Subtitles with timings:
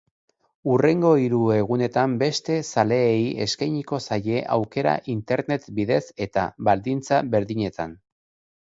[0.69, 7.97] Hurrengo hiru egunetan beste zaleei eskeiniko zaie aukera internet bidez eta baldintza berdinetan.